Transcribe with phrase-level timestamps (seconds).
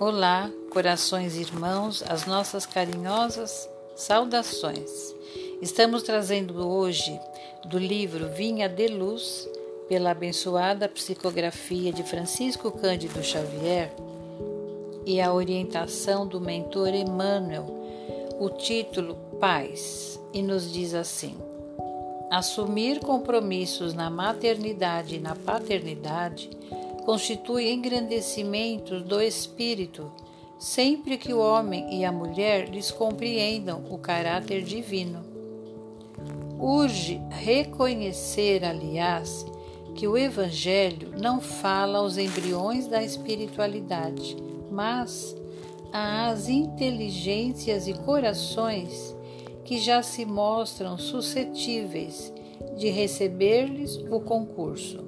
[0.00, 5.12] Olá, corações irmãos, as nossas carinhosas saudações.
[5.60, 7.18] Estamos trazendo hoje
[7.64, 9.48] do livro Vinha de Luz,
[9.88, 13.92] pela abençoada psicografia de Francisco Cândido Xavier
[15.04, 17.66] e a orientação do mentor Emmanuel,
[18.38, 21.36] o título Paz, e nos diz assim:
[22.30, 26.50] Assumir compromissos na maternidade e na paternidade
[27.08, 30.12] constitui engrandecimento do espírito,
[30.58, 35.24] sempre que o homem e a mulher lhes compreendam o caráter divino.
[36.60, 39.46] Urge reconhecer, aliás,
[39.94, 44.36] que o Evangelho não fala aos embriões da espiritualidade,
[44.70, 45.34] mas
[45.90, 49.16] às inteligências e corações
[49.64, 52.30] que já se mostram suscetíveis
[52.76, 55.07] de receber-lhes o concurso.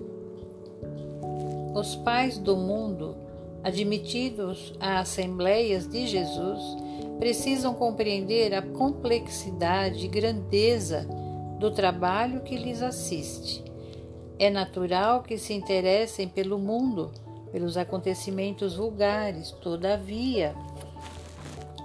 [1.81, 3.17] Os pais do mundo,
[3.65, 6.63] admitidos a assembleias de Jesus,
[7.19, 11.09] precisam compreender a complexidade e grandeza
[11.59, 13.65] do trabalho que lhes assiste.
[14.39, 17.13] É natural que se interessem pelo mundo,
[17.51, 20.55] pelos acontecimentos vulgares, todavia,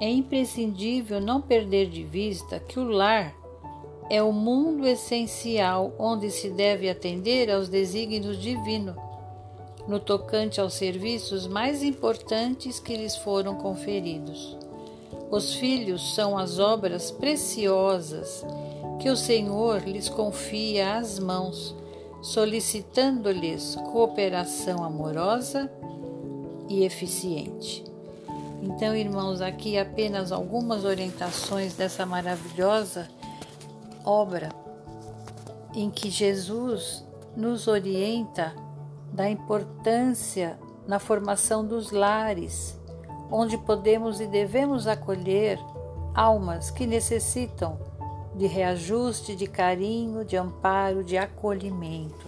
[0.02, 3.34] é imprescindível não perder de vista que o lar
[4.10, 9.05] é o mundo essencial onde se deve atender aos desígnios divinos
[9.88, 14.58] no tocante aos serviços mais importantes que lhes foram conferidos.
[15.30, 18.46] Os filhos são as obras preciosas
[19.00, 21.76] que o Senhor lhes confia às mãos,
[22.22, 25.70] solicitando-lhes cooperação amorosa
[26.70, 27.84] e eficiente.
[28.62, 33.08] Então, irmãos, aqui apenas algumas orientações dessa maravilhosa
[34.04, 34.50] obra
[35.74, 37.04] em que Jesus
[37.36, 38.56] nos orienta
[39.16, 42.78] da importância na formação dos lares,
[43.32, 45.58] onde podemos e devemos acolher
[46.14, 47.80] almas que necessitam
[48.36, 52.28] de reajuste, de carinho, de amparo, de acolhimento.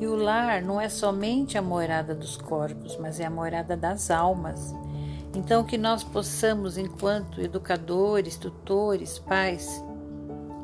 [0.00, 4.10] E o lar não é somente a morada dos corpos, mas é a morada das
[4.10, 4.74] almas.
[5.36, 9.84] Então, que nós possamos, enquanto educadores, tutores, pais,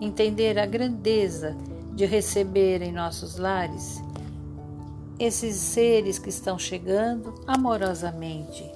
[0.01, 1.55] entender a grandeza
[1.93, 4.03] de receber em nossos lares
[5.19, 8.71] esses seres que estão chegando amorosamente,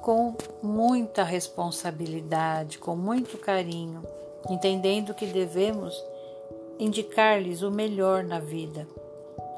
[0.00, 4.02] com muita responsabilidade, com muito carinho,
[4.50, 5.94] entendendo que devemos
[6.78, 8.88] indicar-lhes o melhor na vida,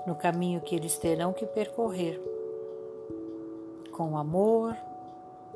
[0.06, 2.20] no caminho que eles terão que percorrer,
[3.92, 4.76] com amor,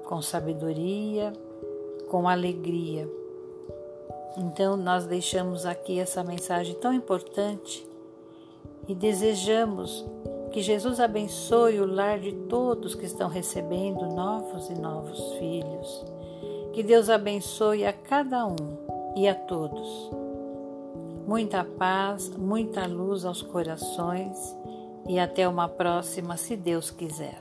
[0.07, 1.33] com sabedoria,
[2.11, 3.09] com alegria.
[4.37, 7.87] Então, nós deixamos aqui essa mensagem tão importante
[8.87, 10.05] e desejamos
[10.55, 16.05] que Jesus abençoe o lar de todos que estão recebendo novos e novos filhos.
[16.73, 18.55] Que Deus abençoe a cada um
[19.17, 20.13] e a todos.
[21.27, 24.57] Muita paz, muita luz aos corações
[25.09, 27.41] e até uma próxima, se Deus quiser.